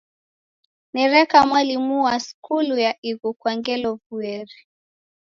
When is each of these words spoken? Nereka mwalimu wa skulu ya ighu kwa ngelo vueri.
Nereka 0.93 1.45
mwalimu 1.47 2.03
wa 2.03 2.19
skulu 2.19 2.77
ya 2.79 2.93
ighu 3.09 3.33
kwa 3.33 3.51
ngelo 3.57 3.99
vueri. 4.09 4.57